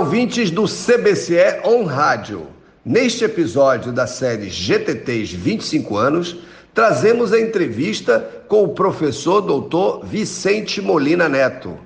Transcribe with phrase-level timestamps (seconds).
[0.00, 2.46] ouvintes do CBCE On Rádio.
[2.82, 6.38] Neste episódio da série GTTs 25 anos,
[6.72, 11.78] trazemos a entrevista com o professor doutor Vicente Molina Neto,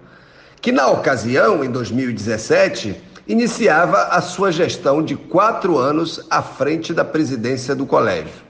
[0.61, 2.95] que na ocasião, em 2017,
[3.27, 8.45] iniciava a sua gestão de quatro anos à frente da presidência do colégio.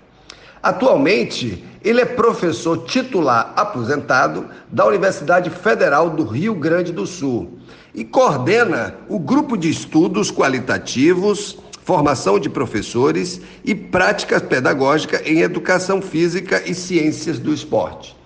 [0.65, 7.59] Atualmente, ele é professor titular aposentado da Universidade Federal do Rio Grande do Sul
[7.95, 16.01] e coordena o grupo de estudos qualitativos, formação de professores e prática pedagógica em educação
[16.01, 18.16] física e ciências do esporte.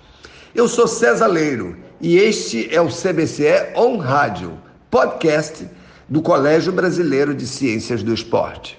[0.54, 4.56] Eu sou César Leiro e este é o CBCE On Rádio,
[4.88, 5.68] podcast
[6.08, 8.78] do Colégio Brasileiro de Ciências do Esporte.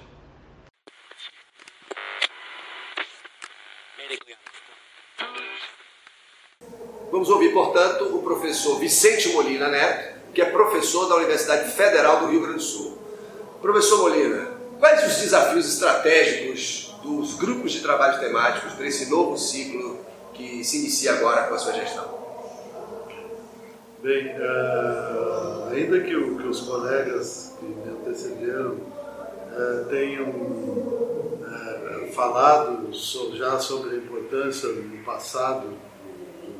[7.20, 12.28] Vamos ouvir, portanto, o professor Vicente Molina Neto, que é professor da Universidade Federal do
[12.28, 12.96] Rio Grande do Sul.
[13.60, 19.98] Professor Molina, quais os desafios estratégicos dos grupos de trabalho temáticos para esse novo ciclo
[20.32, 22.08] que se inicia agora com a sua gestão?
[24.02, 32.88] Bem, uh, ainda que, o, que, os colegas que me antecederam uh, tenham uh, falado
[33.34, 35.89] já sobre a importância no passado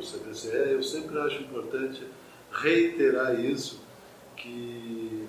[0.00, 2.02] do, do CPCE, eu sempre acho importante
[2.52, 3.80] reiterar isso,
[4.36, 5.28] que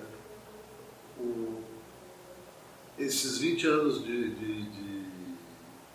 [1.18, 1.60] o,
[2.98, 5.04] esses 20 anos de, de, de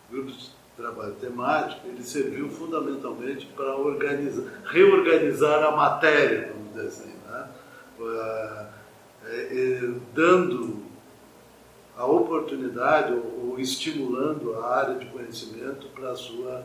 [0.09, 7.13] grupos de trabalho temático, ele serviu fundamentalmente para organizar, reorganizar a matéria, vamos dizer assim,
[7.27, 7.49] né?
[9.25, 10.85] é, é, dando
[11.97, 16.63] a oportunidade ou, estimulando a área de conhecimento para a sua,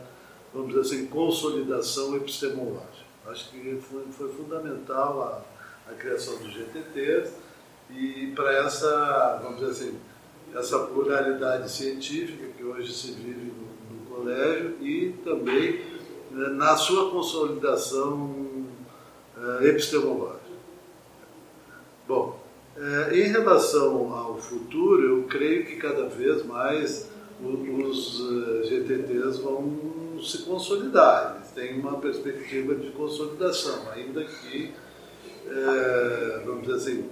[0.53, 3.03] vamos dizer assim, consolidação epistemológica.
[3.27, 7.31] Acho que foi, foi fundamental a, a criação do GTT
[7.91, 9.99] e para essa, vamos dizer assim,
[10.55, 15.81] essa pluralidade científica que hoje se vive no, no colégio e também
[16.31, 18.67] né, na sua consolidação
[19.37, 20.43] uh, epistemológica.
[22.07, 22.39] Bom,
[22.77, 27.11] uh, em relação ao futuro, eu creio que cada vez mais
[27.41, 34.73] os uh, GTTs vão se consolidar, eles têm uma perspectiva de consolidação, ainda que,
[35.47, 37.11] é, vamos dizer assim,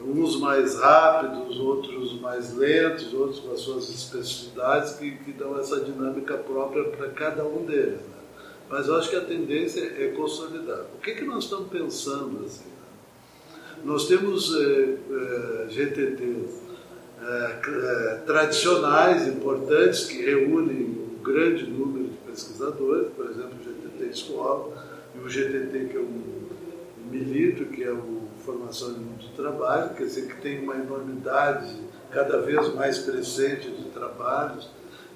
[0.00, 5.80] uns mais rápidos, outros mais lentos, outros com as suas especificidades que, que dão essa
[5.80, 8.00] dinâmica própria para cada um deles.
[8.00, 8.18] Né?
[8.68, 10.86] Mas eu acho que a tendência é consolidar.
[10.94, 12.68] O que, que nós estamos pensando assim?
[12.68, 13.58] Né?
[13.84, 16.68] Nós temos é, é, GTTs
[17.20, 22.07] é, é, tradicionais, importantes, que reúnem um grande número
[22.38, 26.38] pesquisadores, por exemplo, o GTT Escola e o GTT, que é o
[27.10, 31.74] Milito, que é o Formação no Mundo do Trabalho, quer dizer, que tem uma enormidade
[32.10, 34.68] cada vez mais crescente de trabalhos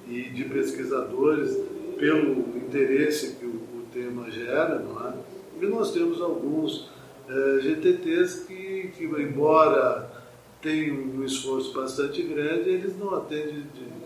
[0.08, 1.56] e de pesquisadores
[1.98, 5.14] pelo interesse que o, o tema gera, não é?
[5.60, 6.90] E nós temos alguns
[7.28, 10.10] é, GTTs que, que, embora
[10.60, 14.01] tenham um esforço bastante grande, eles não atendem de,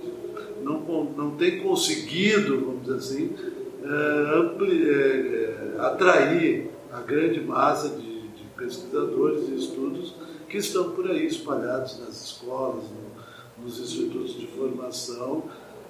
[0.67, 3.37] não, não tem conseguido, vamos dizer assim,
[3.85, 10.15] é, ampli, é, atrair a grande massa de, de, pesquisadores e estudos
[10.49, 15.45] que estão por aí espalhados nas escolas, no, nos institutos de formação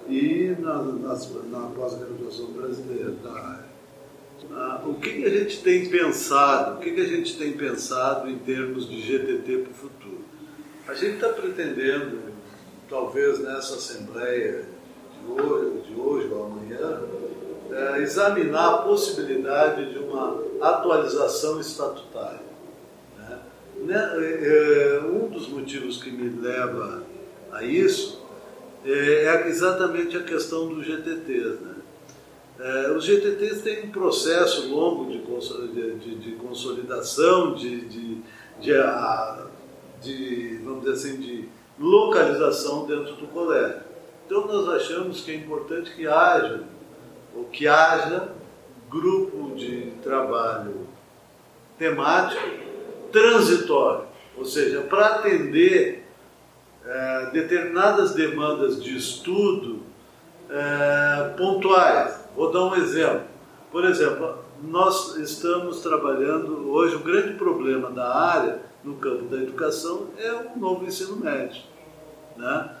[0.07, 3.67] e na, nas, na pós-graduação brasileira área.
[4.51, 6.77] Ah, o que, que, a gente tem pensado?
[6.77, 10.21] O que, que a gente tem pensado em termos de GTT para o futuro?
[10.87, 12.26] A gente está pretendendo
[12.89, 14.65] talvez nessa Assembleia
[15.13, 17.01] de hoje, de hoje ou amanhã,
[17.71, 22.47] é, examinar a possibilidade de uma atualização estatutária.
[23.17, 23.39] Né?
[23.83, 27.03] né é, é, um dos motivos que me leva
[27.51, 28.25] a isso
[28.85, 31.61] é, é exatamente a questão dos GTTs.
[31.61, 31.75] Né?
[32.59, 35.19] É, os GTTs têm um processo longo de,
[35.99, 38.21] de, de consolidação, de, de,
[38.61, 38.73] de,
[40.01, 41.36] de, vamos dizer assim, de
[41.79, 43.81] localização dentro do colégio.
[44.25, 46.63] Então nós achamos que é importante que haja,
[47.35, 48.29] ou que haja,
[48.89, 50.87] grupo de trabalho
[51.77, 52.41] temático
[53.11, 56.05] transitório, ou seja, para atender
[56.85, 59.81] é, determinadas demandas de estudo
[60.49, 62.25] é, pontuais.
[62.35, 63.21] Vou dar um exemplo.
[63.71, 70.07] Por exemplo, nós estamos trabalhando hoje o grande problema da área no campo da educação
[70.17, 71.61] é o novo ensino médio.
[72.37, 72.75] Né?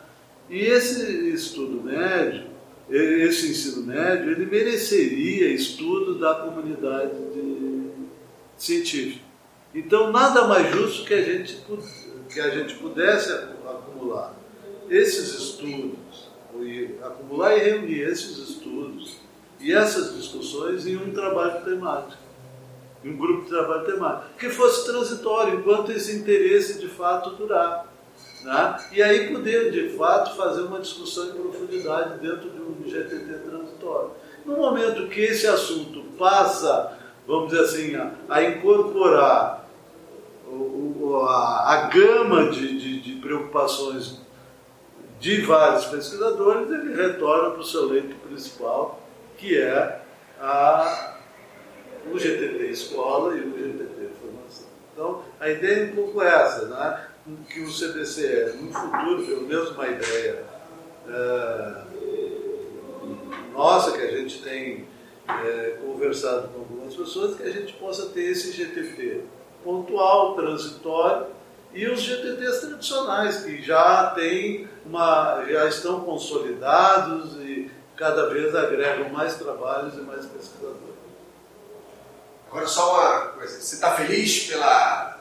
[0.49, 2.45] E esse estudo médio,
[2.89, 7.91] esse ensino médio, ele mereceria estudo da comunidade de...
[8.55, 9.25] científica.
[9.75, 11.61] Então, nada mais justo que a gente
[12.29, 14.35] que a gente pudesse acumular
[14.89, 16.29] esses estudos,
[17.03, 19.17] acumular e reunir esses estudos
[19.59, 22.26] e essas discussões em um trabalho temático, em
[23.03, 27.85] um grupo de trabalho temático, que fosse transitório, enquanto esse interesse de fato durar.
[28.43, 28.77] Né?
[28.91, 34.11] E aí poder, de fato, fazer uma discussão em profundidade dentro de um GTT transitório.
[34.45, 36.97] No momento que esse assunto passa,
[37.27, 39.67] vamos dizer assim, a, a incorporar
[40.47, 44.21] o, a, a, gama de, de, de preocupações
[45.19, 49.01] de vários pesquisadores, ele retorna para o seu leito principal,
[49.37, 50.01] que é
[50.39, 51.16] a,
[52.11, 54.67] o GTT Escola e o GTT Formação.
[54.93, 57.07] Então, a ideia é um pouco essa, né?
[57.49, 60.45] que o CDCE, no futuro, pelo menos uma ideia
[61.09, 61.81] é,
[63.53, 64.87] nossa, que a gente tem
[65.27, 69.23] é, conversado com algumas pessoas, que a gente possa ter esse GTT
[69.63, 71.27] pontual, transitório,
[71.73, 79.09] e os GTTs tradicionais, que já têm uma, já estão consolidados e cada vez agregam
[79.09, 80.95] mais trabalhos e mais pesquisadores.
[82.49, 85.19] Agora só uma coisa, você está feliz pela,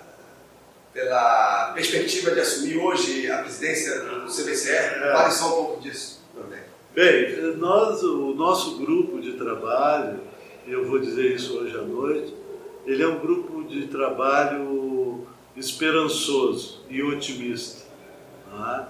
[0.92, 4.70] pela perspectiva de assumir hoje a presidência do CBCE?
[4.70, 5.12] É.
[5.12, 6.60] Fale só um pouco disso também.
[6.94, 10.20] Bem, nós, o nosso grupo de trabalho,
[10.66, 12.34] eu vou dizer isso hoje à noite,
[12.86, 15.26] ele é um grupo de trabalho
[15.56, 17.84] esperançoso e otimista.
[18.52, 18.86] É?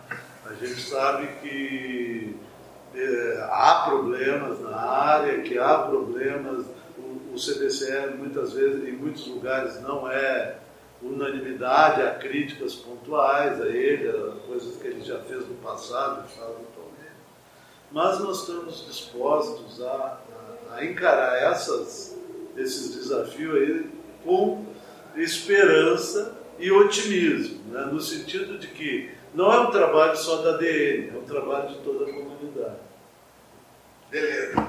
[0.48, 2.36] A gente sabe que
[2.94, 6.65] é, há problemas na área, que há problemas.
[7.36, 10.56] O, CBCE, muitas vezes, em muitos lugares, não é
[11.02, 16.50] unanimidade, há críticas pontuais a ele, a coisas que ele já fez no passado faz
[16.50, 16.96] atualmente.
[17.92, 20.18] Mas nós estamos dispostos a,
[20.70, 22.16] a, a encarar essas,
[22.56, 23.90] esses desafios aí
[24.24, 24.64] com
[25.14, 27.86] esperança e otimismo, né?
[27.92, 31.78] no sentido de que não é um trabalho só da DN, é um trabalho de
[31.80, 32.80] toda a comunidade.
[34.10, 34.65] Beleza.